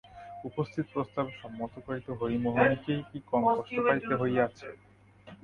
[0.43, 4.67] উপস্থিত প্রস্তাবে সম্মত করিতে হরিমোহিনীকেই কি কম কষ্ট পাইতে হইয়াছে!